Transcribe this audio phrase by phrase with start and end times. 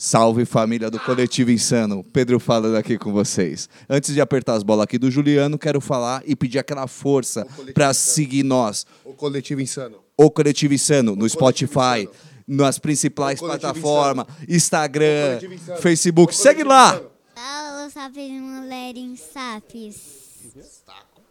[0.00, 3.68] Salve família do Coletivo Insano, Pedro falando aqui com vocês.
[3.90, 7.44] Antes de apertar as bolas aqui do Juliano, quero falar e pedir aquela força
[7.74, 7.94] para Insano.
[7.94, 9.98] seguir nós, O coletivo insano.
[10.16, 12.12] o Coletivo Insano, no Coletivo Spotify, Insano.
[12.46, 15.80] nas principais O plataformas, O Instagram, coletivo insano.
[15.82, 16.32] Facebook.
[16.32, 16.90] O Segue lá!
[16.94, 17.10] insano.
[17.34, 19.96] Alô, sapos mulheres sapos.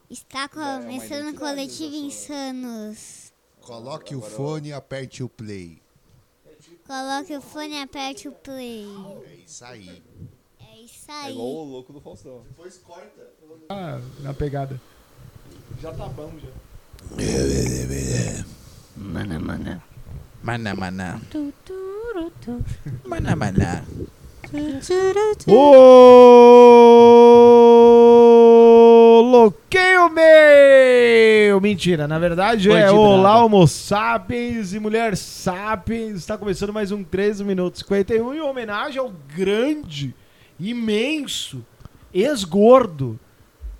[0.09, 3.31] Está começando o Coletivo Insanos.
[3.61, 5.81] Coloque o fone e aperte o play.
[6.85, 8.87] Coloque o fone e aperte o play.
[9.25, 10.03] É isso aí.
[10.59, 11.33] É isso aí.
[11.33, 12.43] louco do Faustão.
[13.69, 14.79] Ah, na pegada.
[15.81, 16.49] Já tá bom, já.
[18.95, 19.83] Mana, mana.
[20.43, 21.21] Mana, mana.
[23.05, 23.85] Mana, mana.
[25.47, 26.86] Ô,
[29.47, 31.61] louquinho meu!
[31.61, 33.45] Mentira, na verdade é Bandido Olá, nada.
[33.45, 36.15] Homo sapiens e Mulher sapiens.
[36.17, 40.13] Está começando mais um 13 minutos 51 em homenagem ao grande,
[40.59, 41.63] imenso,
[42.13, 43.17] ex-gordo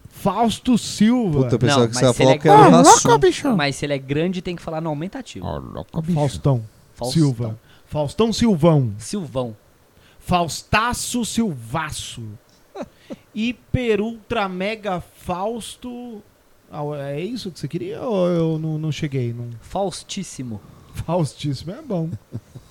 [0.09, 1.43] Fausto Silva.
[1.43, 2.87] Puta, eu pensava Não, que mas você ia se falar ele é que era grande-
[2.87, 3.17] raço.
[3.19, 3.55] bicho!
[3.55, 5.45] Mas se ele é grande, tem que falar no aumentativo.
[6.13, 6.63] Faustão.
[6.95, 7.11] Faustão.
[7.21, 7.59] Silva.
[7.85, 8.93] Faustão Silvão.
[8.97, 9.55] Silvão.
[10.19, 12.23] Faustaço Silvaço.
[13.37, 16.23] Hiper Ultra Mega Fausto.
[16.71, 19.31] Ah, é isso que você queria ou eu não, não cheguei?
[19.31, 19.49] Não...
[19.61, 20.59] Faustíssimo.
[21.05, 22.09] Faustíssimo é bom.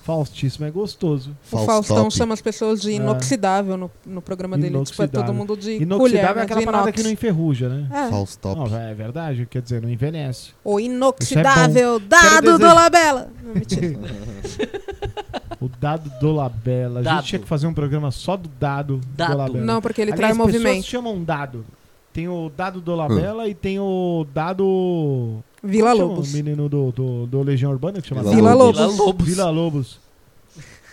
[0.03, 1.35] Faustíssimo é gostoso.
[1.51, 4.67] O Faustão chama as pessoas de inoxidável no, no programa dele.
[4.67, 5.21] Tipo, é Inoxidável.
[5.25, 6.97] todo mundo de Inoxidável colher, é aquela de parada inox.
[6.97, 7.87] que não enferruja, né?
[7.91, 8.09] É.
[8.09, 8.69] Faustop.
[8.69, 10.51] Não, é verdade, quer dizer, não envelhece.
[10.63, 13.29] O é inoxidável Quero dado do Labela.
[13.43, 13.99] Não, mentira.
[15.59, 16.99] O dado do Labela.
[16.99, 17.15] A Dado.
[17.21, 19.31] gente tinha que fazer um programa só do dado, Dado.
[19.31, 19.65] do Labela.
[19.65, 20.85] Não, porque ele Aliás, traz pessoas movimento.
[20.85, 21.65] chamam dado.
[22.13, 25.39] Tem o dado do Labela e tem o dado...
[25.63, 26.31] Vila Lobos.
[26.31, 28.79] O menino do, do, do Legião Urbana que chama Vila Vila Lobos.
[28.79, 28.95] Lobos.
[28.95, 29.27] Vila Lobos.
[29.27, 30.06] Vila Lobos.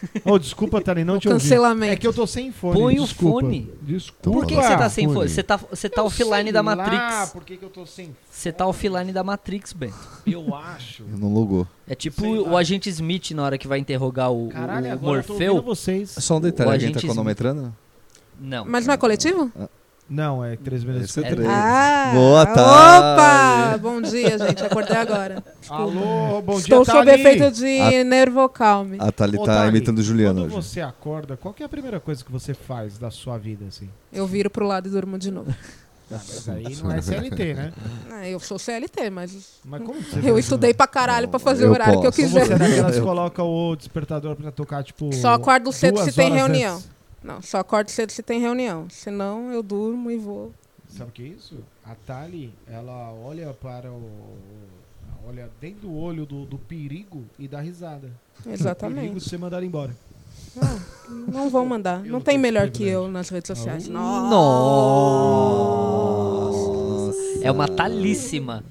[0.24, 1.40] Oh, desculpa, Tani, não O te ouvi.
[1.40, 1.92] cancelamento.
[1.92, 2.78] É que eu tô sem fone.
[2.80, 3.40] Põe o desculpa.
[3.40, 3.70] fone.
[3.82, 4.30] Desculpa.
[4.38, 5.16] Por que, que você tá sem fone.
[5.18, 5.28] fone?
[5.28, 7.30] Você tá, você tá Eu offline da Matrix.
[7.32, 9.94] por que, que eu tô sem Você tá offline da Matrix, Bento.
[10.26, 11.04] Eu acho.
[11.04, 11.66] Não logou.
[11.86, 12.48] É tipo Sei lá.
[12.50, 15.52] o agente Smith na hora que vai interrogar o, Caralho, o agora eu tô ouvindo
[15.54, 15.62] Morfeu.
[15.62, 16.10] vocês.
[16.18, 17.74] Só um O detalhe, alguém tá agente cronometrando?
[18.40, 18.64] Não.
[18.64, 19.50] Mas não é coletivo?
[20.08, 21.16] Não, é 3 minutos.
[21.16, 21.48] É É três.
[21.48, 22.10] Ah!
[22.14, 22.54] Boa Opa!
[22.54, 23.78] tarde.
[23.80, 24.62] Bom dia, gente.
[24.62, 25.42] Acordei agora.
[25.68, 28.98] Alô, bom dia, Estou sob efeito de A- nervocalme.
[29.00, 30.68] A Tali Ô, tá imitando o Juliano Quando hoje.
[30.68, 33.88] você acorda, qual que é a primeira coisa que você faz da sua vida, assim?
[34.12, 35.52] Eu viro pro lado e durmo de novo.
[36.12, 37.72] Ah, mas aí não é CLT, né?
[38.12, 41.70] Ah, eu sou CLT, mas Mas como você eu estudei pra caralho pra fazer Eu
[41.70, 42.20] o horário que eu posso.
[42.22, 42.54] Como você quiser.
[42.54, 45.10] é daquelas que coloca o despertador pra tocar, tipo...
[45.14, 46.74] Só acordo cedo se tem reunião.
[46.76, 46.90] antes?
[47.24, 48.86] Não, só acordo cedo se tem reunião.
[48.90, 50.52] Senão eu durmo e vou.
[50.90, 51.56] Sabe o que é isso?
[51.82, 54.36] A Tali, ela olha para o...
[55.26, 58.12] Olha dentro do olho do, do perigo e dá risada.
[58.42, 59.14] Perigo Exatamente.
[59.14, 59.96] de ser mandado embora.
[61.08, 62.00] Não vão mandar.
[62.00, 63.88] Não não tem melhor que eu nas redes sociais.
[63.88, 64.34] Nossa.
[67.42, 68.62] É uma talíssima.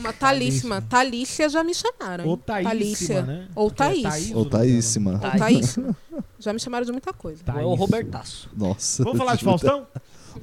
[0.00, 0.80] Uma talíssima.
[0.82, 2.24] Talícia já me chamaram.
[2.24, 2.30] hein?
[2.30, 3.22] Ou Thaísima, Talícia.
[3.22, 3.48] né?
[3.54, 4.02] Ou é Thaís.
[4.02, 5.12] Thaís Ou o Thaísima.
[5.22, 5.96] Ou Thaísima.
[6.38, 7.42] Já me chamaram de muita coisa.
[7.44, 7.60] Thaís.
[7.60, 8.48] É o Robertaço.
[8.56, 9.04] Nossa.
[9.04, 9.86] Vamos falar de Faustão?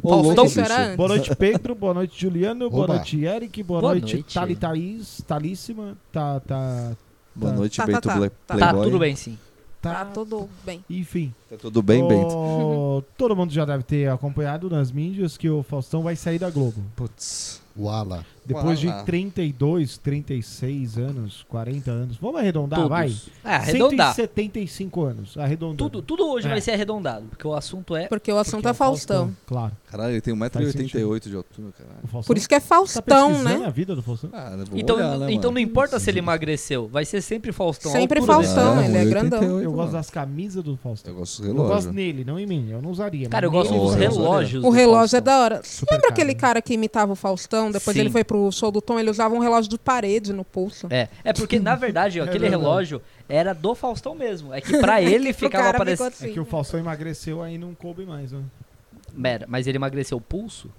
[0.01, 0.95] Ô, Faustão.
[0.95, 1.73] Boa noite, Pedro.
[1.75, 2.69] Boa noite, Juliano.
[2.69, 2.95] Boa Oba.
[2.95, 3.63] noite, Eric.
[3.63, 4.33] Boa, Boa noite, noite.
[4.33, 5.21] Tali Thaís.
[5.27, 5.97] Talíssima.
[6.11, 6.91] Tá, tá,
[7.35, 8.13] Boa noite, Tá, tá, Bento tá.
[8.19, 8.29] Tá.
[8.47, 8.83] Tá Playboy.
[8.85, 9.37] tudo bem, sim.
[9.81, 10.05] Tá tá.
[10.05, 10.83] tudo bem.
[10.89, 11.33] Enfim.
[11.49, 12.33] Tá tudo bem, Bento?
[12.35, 16.49] Ó, Todo mundo já deve ter acompanhado nas mídias que o Faustão vai sair da
[16.49, 16.81] Globo.
[16.95, 17.61] Putz.
[17.77, 18.25] Wala.
[18.47, 22.17] Depois de 32, 36 anos, 40 anos.
[22.17, 22.89] Vamos arredondar, Todos.
[22.89, 23.13] vai?
[23.43, 24.13] É, arredondar.
[24.15, 25.37] 175 anos.
[25.37, 25.77] Arredondando.
[25.89, 26.49] Tudo, tudo hoje É.
[26.49, 28.07] vai ser arredondado, porque o assunto é.
[28.07, 29.35] Porque o assunto Porque é Faustão.
[29.45, 29.71] Claro.
[29.89, 31.97] Caralho, ele tem Faz 1,88m de altura, caralho.
[32.07, 33.65] Faustão Por isso que é tá Faustão, pesquisando né?
[33.65, 34.29] a vida do Faustão.
[34.33, 37.91] Ah, Então, olhar, né, então não importa se ele emagreceu, vai ser sempre Faustão.
[37.91, 38.21] Sempre.
[38.21, 39.61] Faustão, Ah, ele é 1,88, grandão.
[39.61, 41.13] Eu gosto das camisas do Faustão.
[41.13, 42.69] Eu gosto do Eu gosto nele, não em mim.
[42.69, 43.29] Eu não usaria.
[43.29, 44.63] Cara, eu gosto dos relógios.
[44.63, 45.21] O relógio é Faustão.
[45.21, 45.61] da hora.
[45.91, 46.39] Lembra aquele né?
[46.39, 47.71] cara que imitava o Faustão?
[47.71, 48.01] Depois Sim.
[48.01, 50.87] ele foi pro show do Tom, ele usava um relógio de parede no pulso.
[50.89, 54.53] É, é porque na verdade, ó, É aquele relógio era do Faustão mesmo.
[54.53, 56.11] É que pra ele Pro ficava parecendo.
[56.11, 56.33] ficou É assim.
[56.33, 58.41] que o Faustão emagreceu aí não coube mais, né?
[59.21, 60.69] Pera, mas ele emagreceu o pulso?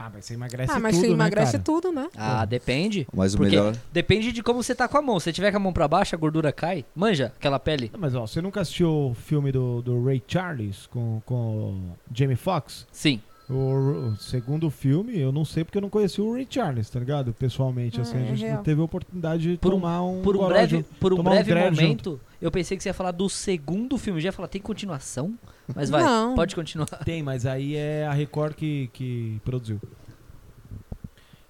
[0.00, 1.64] Ah, mas você emagrece Ah, mas tudo, você emagrece né, cara?
[1.64, 2.08] tudo, né?
[2.16, 3.04] Ah, depende.
[3.12, 3.74] Mas o Porque melhor...
[3.92, 5.18] depende de como você tá com a mão.
[5.18, 6.84] Se você tiver com a mão pra baixo, a gordura cai.
[6.94, 7.90] Manja aquela pele.
[7.98, 12.36] Mas ó, você nunca assistiu o filme do, do Ray Charles com, com o Jamie
[12.36, 12.86] Foxx?
[12.92, 13.20] Sim.
[13.50, 16.98] O, o segundo filme, eu não sei porque eu não conheci o Ray Charles, tá
[17.00, 17.32] ligado?
[17.32, 18.62] Pessoalmente, Ah, assim, a é gente não real.
[18.62, 20.94] teve a oportunidade de Por um- tomar um Por um breve, junto.
[21.00, 24.18] por um um breve dread momento, eu pensei que você ia falar do segundo filme.
[24.18, 25.34] Eu já ia falar, tem continuação?
[25.74, 26.34] Mas vai, Não.
[26.34, 26.86] pode continuar.
[27.04, 29.80] Tem, mas aí é a Record que, que produziu.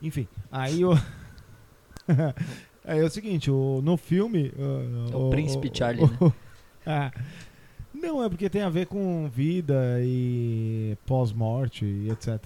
[0.00, 0.92] Enfim, aí o.
[2.84, 4.52] aí é o seguinte, o, no filme.
[5.12, 6.32] É o Príncipe Charlie, né?
[6.90, 7.12] Ah,
[8.08, 12.42] Não, é porque tem a ver com vida e pós-morte e etc.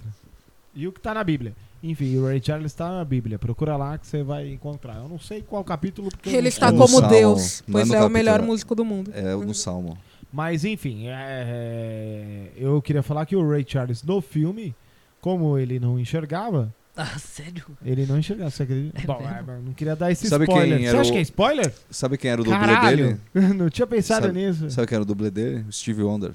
[0.75, 1.53] E o que tá na Bíblia.
[1.81, 3.39] Enfim, o Ray Charles tá na Bíblia.
[3.39, 4.97] Procura lá que você vai encontrar.
[4.97, 8.03] Eu não sei qual capítulo, porque Ele está como Salmo, Deus, é pois no é
[8.03, 9.09] o melhor músico do mundo.
[9.15, 9.97] É o no Salmo.
[10.33, 14.75] Mas enfim, é, eu queria falar que o Ray Charles no filme,
[15.21, 17.65] como ele não enxergava, Ah, sério?
[17.83, 19.01] ele não enxergava, você acredita?
[19.01, 20.79] É Bom, é, não queria dar esse Sabe quem spoiler.
[20.79, 21.73] Você era acha o- que é spoiler?
[21.89, 23.19] Sabe quem era o dublê Caralho!
[23.33, 23.53] dele?
[23.55, 24.69] não tinha pensado Sabe- nisso.
[24.69, 25.65] Sabe quem era o dublê dele?
[25.67, 26.33] O Steve Wonder.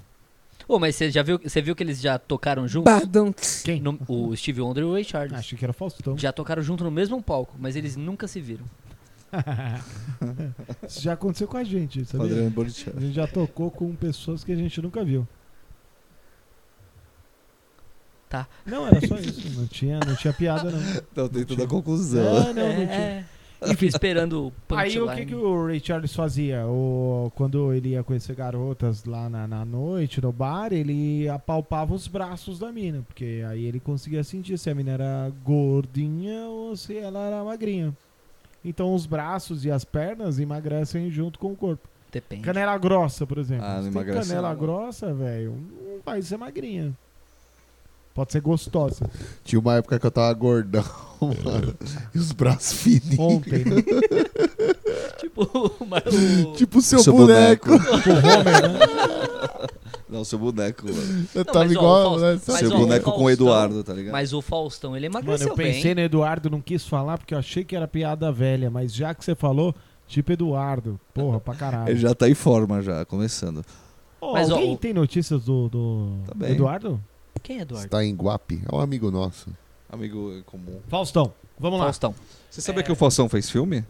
[0.66, 2.93] Ô, mas você já viu, você viu que eles já tocaram juntos?
[2.93, 3.32] Badum.
[3.64, 3.81] Quem?
[3.81, 5.32] No- o Steve Wonder e o Ray Charles.
[5.32, 6.19] Achei que era Faustão.
[6.19, 8.64] Já tocaram junto no mesmo palco, mas eles nunca se viram.
[10.87, 12.26] Isso já aconteceu com a gente, sabia?
[12.26, 15.26] Adriano A gente já tocou com pessoas que a gente nunca viu.
[18.28, 18.46] Tá.
[18.66, 19.58] Não, era só isso.
[19.58, 20.78] Não tinha, não tinha piada, não.
[21.12, 22.22] Então tem toda a conclusão.
[22.48, 22.92] É, não, não tinha.
[22.92, 23.25] é,
[23.69, 25.20] Enfim, esperando o Aí o punchline.
[25.26, 26.66] que, que o Ray Charles fazia?
[26.66, 32.06] O, quando ele ia conhecer garotas lá na, na noite, no bar, ele apalpava os
[32.06, 33.02] braços da mina.
[33.06, 37.96] Porque aí ele conseguia sentir se a mina era gordinha ou se ela era magrinha.
[38.64, 41.88] Então os braços e as pernas emagrecem junto com o corpo.
[42.12, 42.42] Depende.
[42.42, 43.64] Canela grossa, por exemplo.
[43.64, 44.56] Ah, não Se tem emagrece canela não.
[44.58, 46.92] grossa, velho, não vai ser magrinha.
[48.18, 49.08] Pode ser gostosa.
[49.44, 50.82] Tinha uma época que eu tava gordão,
[51.22, 51.72] mano.
[52.12, 53.16] E os braços fininhos.
[53.16, 53.76] Ontem, né?
[55.18, 55.48] Tipo,
[55.88, 56.52] mas o...
[56.54, 57.68] Tipo o seu, Seu boneco.
[57.68, 57.88] boneco.
[57.92, 58.78] o Homer, né?
[60.08, 61.26] Não, seu boneco, mano.
[61.32, 62.38] Eu Não, tava mas, ó, igual, né?
[62.38, 64.12] Seu ó, o boneco com o Faustão- Eduardo, tá ligado?
[64.12, 65.94] Mas o Faustão, ele Mano, emagreceu eu pensei bem.
[65.94, 69.24] no Eduardo, não quis falar porque eu achei que era piada velha, mas já que
[69.24, 69.72] você falou,
[70.08, 70.98] tipo Eduardo.
[71.14, 71.90] Porra, pra caralho.
[71.90, 73.64] Ele já tá em forma, já, começando.
[74.20, 76.52] Ô, Mas, ó, alguém o- tem notícias do, do Tá bem.
[77.43, 77.87] Quem é Eduardo?
[77.87, 78.62] Está em Guape.
[78.70, 79.49] É um amigo nosso.
[79.90, 80.81] Amigo comum.
[80.88, 81.87] Faustão, vamos lá.
[81.87, 82.14] Faustão.
[82.50, 83.85] Você sabia que o Faustão fez filme?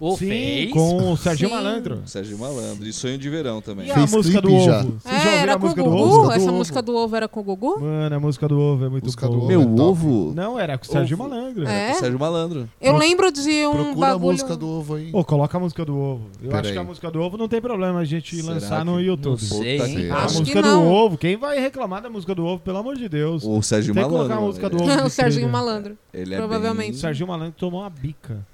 [0.00, 0.70] O Sim, fez?
[0.72, 1.54] com o Serginho Sim.
[1.56, 2.02] Malandro.
[2.06, 2.86] Sérgio Malandro.
[2.88, 3.86] E Sonho de Verão também.
[3.86, 4.70] E a Fez música do clipe ovo?
[4.70, 4.80] já.
[4.82, 6.02] Vocês já É, ouviram era a com o música do Gugu?
[6.02, 6.32] ovo?
[6.32, 6.86] Essa Do música ovo.
[6.86, 7.80] do ovo era com o Gugu?
[7.80, 9.46] Mano, a música do ovo é muito Música boa.
[9.46, 9.80] Meu é top.
[9.82, 10.32] ovo.
[10.34, 11.28] Não, era com o Sérgio Ovo.
[11.28, 11.68] Malandro.
[11.68, 11.92] É?
[11.92, 12.68] Sérgio Malandro.
[12.80, 14.32] Eu lembro de um Procura a bagulho...
[14.32, 15.10] música do ovo aí.
[15.12, 16.22] Ô, coloca a música do ovo.
[16.42, 16.84] Eu Pera acho que aí.
[16.84, 19.30] a música do ovo não tem problema a gente Será lançar no que- YouTube.
[19.32, 19.96] Não sei, Puta hein?
[19.96, 20.88] que- A Acho música que do não.
[20.88, 23.44] ovo, quem vai reclamar da música do ovo, pelo amor de Deus?
[23.44, 24.28] O Sérgio Tem que Malandro.
[24.28, 24.84] colocar a música do ovo.
[25.04, 25.52] o Serginho trilha.
[25.52, 25.98] Malandro.
[26.14, 26.88] Ele é Provavelmente.
[26.88, 27.00] O bem...
[27.00, 28.46] Serginho Malandro tomou uma bica.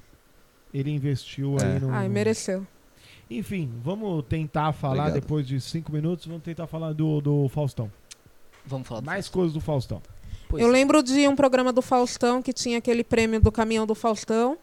[0.77, 1.65] Ele investiu É.
[1.65, 1.91] aí no.
[1.91, 2.67] Ai, mereceu.
[3.31, 5.21] Enfim, vamos tentar falar Obrigado.
[5.23, 6.27] depois de cinco minutos.
[6.27, 7.91] Vamos tentar falar do, do Faustão.
[8.65, 10.03] Vamos falar do Mais coisas do Faustão.
[10.49, 10.73] Pois Eu é.
[10.73, 14.59] lembro de um programa do Faustão que tinha aquele prêmio do caminhão do Faustão.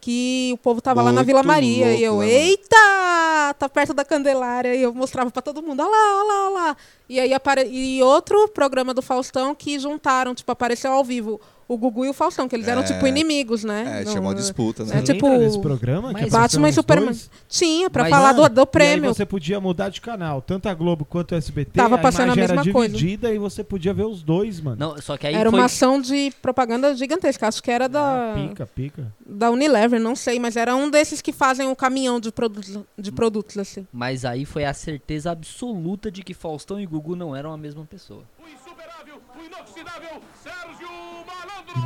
[0.00, 1.94] Que o povo tava lá na Muito Vila Maria.
[1.94, 3.54] e eu, louco, né, eita!
[3.58, 4.74] Tá perto da Candelária.
[4.74, 6.76] E eu mostrava pra todo mundo, olha lá, olha lá, olha lá.
[7.08, 7.66] E aí apare...
[7.70, 12.12] e outro programa do Faustão que juntaram, tipo, apareceu ao vivo o Gugu e o
[12.12, 12.84] Faustão, que eles eram É.
[12.84, 14.00] tipo inimigos, né?
[14.00, 15.00] É, Não- tinha uma disputa, Você né?
[15.00, 16.08] É tipo- desse programa?
[16.14, 17.04] Que Batman apareceram e Superman.
[17.06, 17.30] dois?
[17.48, 19.14] Tinha, pra Mas- falar do, do E aí prêmio.
[19.14, 20.42] você podia mudar de canal.
[20.42, 21.72] Tanto a Globo quanto a SBT.
[21.72, 22.94] Tava a passando a imagem era mesma coisa.
[22.94, 24.76] dividida e você podia ver os dois, mano.
[24.78, 25.58] Não, só que aí Era foi...
[25.58, 27.48] uma ação de propaganda gigantesca.
[27.48, 29.12] Acho que era Ah, da, pica, pica.
[29.26, 33.12] da Unilever, não sei, mas era um desses que fazem o caminhão de produtos, de
[33.12, 33.86] produtos assim.
[33.92, 37.84] Mas aí foi a certeza absoluta de que Faustão e Gugu não eram a mesma
[37.84, 38.22] pessoa.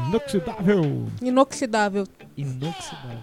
[0.09, 1.07] Inoxidável.
[1.21, 2.07] Inoxidável.
[2.37, 3.19] Inoxidável.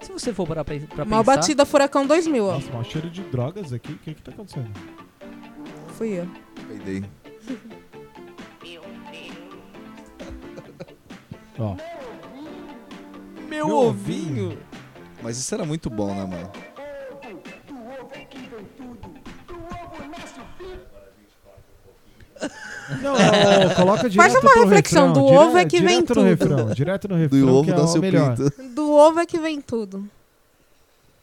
[0.00, 1.36] Se você for parar pra, pra Mal pensar...
[1.36, 2.52] batida Furacão 2000, ó.
[2.52, 3.92] Nossa, maior cheiro de drogas aqui.
[3.92, 4.70] O que que tá acontecendo?
[5.96, 6.28] Fui eu.
[6.68, 7.04] Peidei.
[11.58, 11.76] Ó.
[13.48, 14.58] Meu Meu ovinho!
[15.22, 16.50] Mas isso era muito bom, né, mano?
[23.02, 26.02] Não, ó, coloca direto Faz uma pro reflexão, refrão, do dire- ovo é que vem
[26.04, 26.22] tudo.
[26.22, 28.36] refrão, direto no refrão, Do ovo é dá o seu melhor.
[28.36, 28.52] pinto.
[28.74, 30.04] Do ovo é que vem tudo.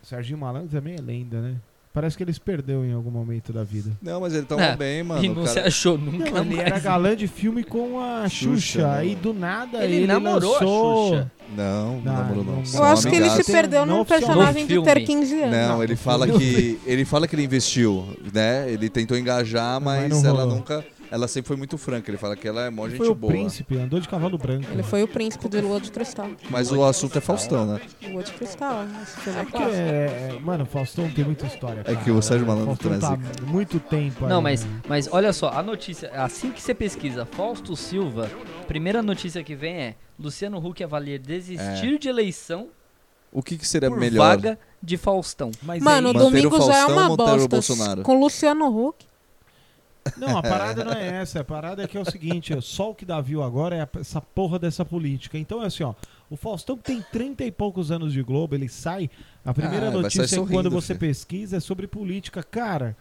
[0.03, 1.55] Serginho Malandro também é lenda, né?
[1.93, 3.91] Parece que eles perdeu em algum momento da vida.
[4.01, 5.23] Não, mas ele tava É, bem, mano.
[5.23, 8.55] e não cara- se achou nunca, Não, ele era galã de filme com a Xuxa,
[8.79, 9.19] Xuxa, aí né?
[9.21, 11.09] do nada Ele ele, namorou a lançou...
[11.09, 11.31] Xuxa.
[11.55, 12.63] Não, não Não, namorou não.
[12.73, 15.05] Eu acho que ele se perdeu num personagem de ter filme.
[15.05, 15.57] 15 anos.
[15.57, 18.71] Não, ele fala que ele fala que ele investiu, né?
[18.71, 22.09] Ele tentou engajar, Mas mas ela nunca, ela sempre foi muito franca.
[22.09, 23.31] Ele fala que ela é mó Ele gente foi o boa.
[23.31, 24.65] príncipe, andou de cavalo branco.
[24.71, 26.29] Ele foi o príncipe de Lua de Cristal.
[26.49, 27.81] Mas o assunto é Faustão, né?
[28.09, 28.85] Lua de Cristal.
[29.03, 31.81] Esse filme é Porque, é, mano, o Faustão tem muita história.
[31.81, 31.97] É cara.
[31.97, 33.31] que o Sérgio Malandro Faustão tá transa.
[33.43, 34.81] há muito tempo Não, aí, mas, né?
[34.87, 38.31] mas olha só, a notícia, assim que você pesquisa Fausto Silva,
[38.67, 42.69] primeira notícia que vem é Luciano Huck avalia desistir de eleição
[43.33, 44.27] O que, que seria por É melhor?
[44.27, 45.51] vaga de Faustão.
[45.63, 48.03] Mas Mano, o aí- Manter o domingo já é Faustão uma o bosta.
[48.03, 49.05] Com Luciano Huck.
[50.17, 51.41] Não, a parada não é essa.
[51.41, 54.19] A parada é que é o seguinte: só o que dá view agora é essa
[54.21, 55.37] porra dessa política.
[55.37, 55.93] Então é assim, ó.
[56.29, 59.09] O Faustão que tem 30 e poucos anos de Globo, ele sai
[59.45, 60.99] A primeira Ah, notícia é quando sorrindo, você filho.
[60.99, 62.41] pesquisa é sobre política.
[62.41, 62.95] Cara,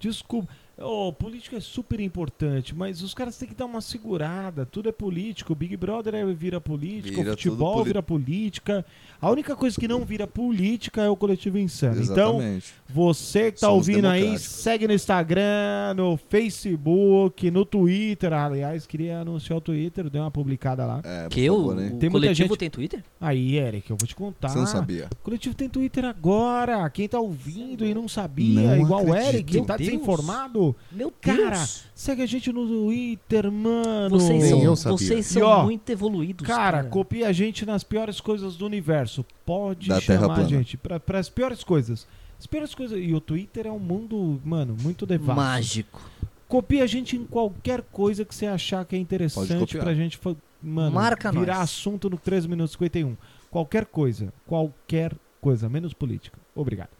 [0.00, 0.48] desculpa.
[0.78, 4.64] Oh, política é super importante, mas os caras têm que dar uma segurada.
[4.66, 5.52] Tudo é político.
[5.52, 8.84] O Big Brother é, vira política, Vira o futebol poli- vira política.
[9.20, 12.02] A única coisa que não vira política é o coletivo insano.
[12.02, 12.74] Então, Exatamente.
[12.88, 18.32] você que tá Somos ouvindo aí, segue no Instagram, no Facebook, no Twitter.
[18.32, 21.00] Aliás, queria anunciar o Twitter, dei uma publicada lá.
[21.04, 21.86] É, Que o, favor, né?
[21.94, 23.04] o Tem muita coletivo gente- tem Twitter?
[23.20, 24.48] Aí, Eric, eu vou te contar.
[24.48, 25.08] Você não sabia.
[25.12, 26.88] O coletivo tem Twitter agora.
[26.90, 29.14] Quem tá ouvindo e não sabia, Não igual o.
[29.14, 29.88] Eric, tá Deus.
[29.90, 30.71] desinformado.
[30.90, 31.38] Meu Deus!
[31.38, 34.18] Cara, segue a gente no Twitter, mano.
[34.18, 34.98] vocês Nem são, eu sabia.
[34.98, 36.46] vocês E, são ó, muito evoluídos.
[36.46, 39.24] Cara, copia a gente nas piores coisas do universo.
[39.44, 42.06] Pode Da chamar a gente pra, pras piores coisas.
[42.38, 42.98] As piores coisas.
[43.00, 45.40] E o Twitter é um mundo, mano, muito devasso.
[45.40, 46.00] Mágico.
[46.48, 50.20] Copia a gente em qualquer coisa que você achar que é interessante pra gente,
[50.62, 51.70] mano, Marca virar nós.
[51.70, 53.16] assunto no 3 minutos e 51.
[53.50, 54.32] Qualquer coisa.
[54.46, 56.38] Qualquer coisa, menos política.
[56.54, 56.90] Obrigado.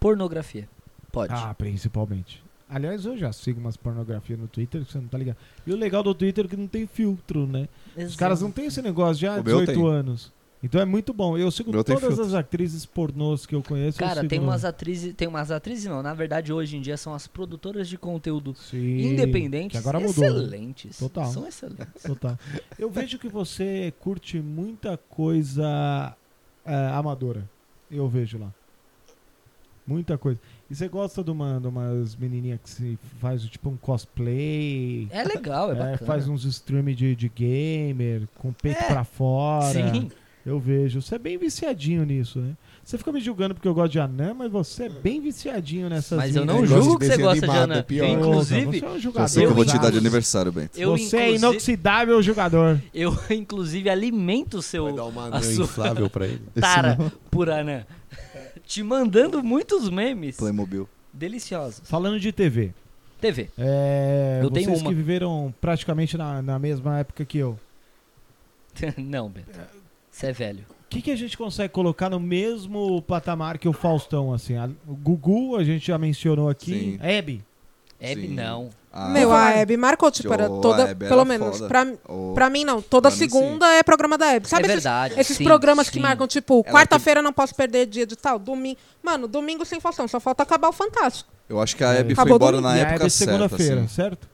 [0.00, 0.68] Pornografia.
[1.12, 1.34] Pode.
[1.34, 2.42] Ah, principalmente.
[2.74, 5.36] Aliás, eu já sigo umas pornografias no Twitter que você não tá ligado.
[5.66, 7.68] E o legal do Twitter é que não tem filtro, né?
[7.96, 8.18] Os Exato.
[8.18, 9.86] caras não têm esse negócio já há O meu 18 tem.
[9.88, 10.32] anos.
[10.64, 11.36] Então é muito bom.
[11.36, 12.22] Eu sigo todas filtro.
[12.22, 14.00] as atrizes pornôs que eu conheço.
[14.00, 16.96] eu Cara, sigo tem umas atrizes, tem umas atrizes não, na verdade hoje em dia
[16.96, 20.22] são as produtoras de conteúdo Sim, independentes Que agora mudou.
[20.22, 20.28] né?
[20.30, 20.98] excelentes.
[20.98, 21.26] Total.
[21.26, 22.02] São excelentes.
[22.06, 22.38] Total.
[22.78, 26.16] Eu vejo que você curte muita coisa
[26.64, 27.46] é, amadora.
[27.90, 28.52] Eu vejo lá.
[29.84, 30.40] Muita coisa.
[30.72, 35.22] E você gosta de, uma, de umas menininhas que se faz tipo um cosplay, É
[35.22, 35.98] legal, é, é, bacana.
[35.98, 39.70] faz uns stream de, de gamer, com peito É, pra fora.
[39.92, 40.10] Sim.
[40.46, 41.02] Eu vejo.
[41.02, 42.54] Você é bem viciadinho nisso, né?
[42.82, 46.16] Você fica me julgando porque eu gosto de anã, mas você é bem viciadinho nessas
[46.18, 47.74] Mas eu não julgo de que você gosta de Anã.
[47.76, 48.08] é pior.
[48.08, 49.28] Eu, inclusive, Você é um jogador.
[49.28, 50.70] sei que eu vou te dar de aniversário, Bento.
[50.80, 52.82] eu, você é inoxidável jogador.
[52.94, 56.42] eu inclusive alimento o seu Vai dar uma a anã sua- inflável pra ele.
[56.58, 56.98] tara
[57.30, 57.84] por Anã.
[58.66, 60.88] Te mandando muitos memes Playmobil.
[61.12, 61.88] deliciosos.
[61.88, 62.72] Falando de TV.
[63.20, 63.48] TV.
[63.56, 64.90] É, Eu tenho vocês uma.
[64.90, 67.58] que viveram praticamente na, na mesma época que eu.
[68.96, 69.50] não, Beto.
[70.10, 70.64] Você é velho.
[70.70, 74.56] O que, que a gente consegue colocar no mesmo patamar que o Faustão, assim?
[74.56, 76.72] A- o Gugu, a gente já mencionou aqui.
[76.72, 76.98] Sim.
[77.00, 77.42] Hebe.
[78.00, 78.34] Hebe, Sim.
[78.34, 78.68] não.
[78.94, 79.50] Ah, Meu, a.
[79.52, 80.90] Hebe marcou, tipo, era toda.
[80.90, 81.68] Hebe pelo era menos, foda.
[81.68, 82.82] pra, o- pra mim não.
[82.82, 84.46] Toda Pra mim, segunda é programa da Hebe.
[84.46, 85.14] Sabe é esses, verdade.
[85.18, 86.00] esses sim, programas que sim.
[86.00, 88.78] marcam, tipo, Ela quarta-feira não posso perder dia de tal, domingo.
[89.02, 91.30] Mano, domingo sem Faustão, só falta acabar o Fantástico.
[91.48, 92.68] Eu acho que a Hebe foi Acabou embora domingo.
[92.70, 94.28] na e a época Hebe certa, segunda-feira, assim, certo?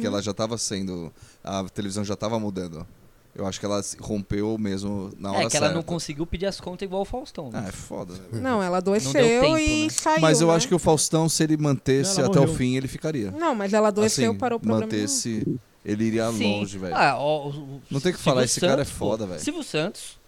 [0.00, 1.12] que ela já tava sendo...
[1.44, 2.86] A televisão já tava mudando.
[3.34, 5.74] Eu acho que ela se rompeu mesmo na hora É que ela certa.
[5.74, 7.48] não conseguiu pedir as contas igual o Faustão.
[7.52, 7.68] Ah, Né?
[7.68, 8.14] é foda.
[8.14, 8.40] né?
[8.40, 9.88] Não, ela adoeceu deu tempo, e né?
[9.90, 10.20] saiu.
[10.20, 10.54] Mas eu né?
[10.54, 12.54] acho que o Faustão, se ele mantesse até o morreu.
[12.56, 13.30] fim, ele ficaria.
[13.30, 14.82] Não, mas ela adoeceu assim, para o programa.
[14.84, 15.46] mantesse,
[15.84, 16.58] ele iria Sim.
[16.58, 16.94] longe, velho.
[16.94, 19.40] Ah, o- o Não tem o que Silvio falar, esse cara é Santos, foda, velho.
[19.40, 20.18] Silvio Santos.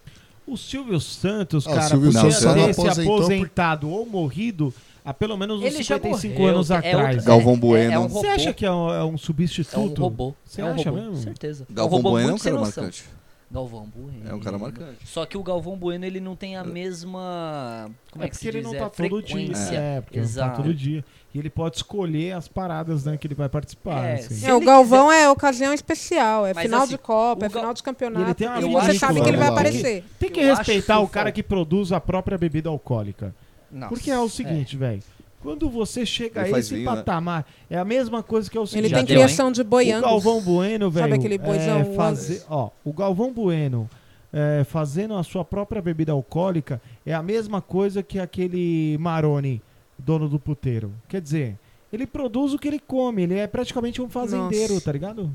[0.47, 2.47] O Silvio Santos, Ah, o cara, Silvio podia Santos ter
[2.79, 4.73] não se aposentado ou morrido
[5.05, 7.25] há pelo menos uns Ele já 55 morreu, anos é atrás.
[7.25, 7.93] Galvão é- Bueno.
[7.93, 9.77] É, um Você acha que é um, é um substituto?
[9.77, 10.35] É um robô.
[10.45, 11.17] Você é um acha robô, mesmo?
[11.17, 11.67] certeza.
[11.69, 12.83] é um Galvão robô Bueno é um muito sem cara noção.
[12.85, 13.05] marcante.
[13.51, 14.31] Galvão Bueno.
[14.31, 15.07] É um cara marcante.
[15.07, 17.91] Só que o Galvão Bueno, ele não tem a mesma...
[18.11, 18.67] Como é, que porque se ele diz?
[18.67, 19.37] não É tá todo dia.
[19.37, 19.75] frequência.
[19.77, 20.57] É, porque ele não tá Exato.
[20.63, 21.05] todo dia.
[21.35, 24.05] E ele pode escolher as paradas né, que ele vai participar.
[24.07, 24.47] É, assim.
[24.47, 27.75] É, o Galvão é ocasião especial, é Mas final assim, de Copa, é Gal- final
[27.75, 28.25] de E campeonato.
[28.25, 30.05] ele tem uma e você sabe que ele vai aparecer.
[30.19, 33.35] Tem que Eu respeitar acho o cara que produz a própria bebida alcoólica.
[33.73, 35.03] Nossa, Porque é o seguinte, velho.
[35.41, 36.97] Quando você chega Ele a esse vinho, né?
[36.97, 38.87] patamar, é a mesma coisa que é o seguinte.
[38.87, 40.01] Ele tem criação de boi O.
[40.03, 41.05] Galvão Bueno, velho.
[41.05, 43.91] Sabe aquele boizão, é, o fazer, ó, o Galvão Bueno
[44.33, 49.61] é, fazendo a sua própria bebida alcoólica é a mesma coisa que aquele Maroni,
[49.99, 50.93] dono do puteiro.
[51.09, 51.59] Quer dizer,
[51.93, 54.85] ele produz o que ele come, ele é praticamente um fazendeiro, Nossa.
[54.85, 55.31] tá ligado?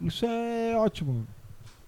[0.00, 1.26] Isso é ótimo.